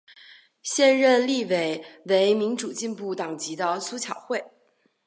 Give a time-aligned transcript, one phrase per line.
[0.63, 4.43] 现任立委为民主进步党籍的苏巧慧。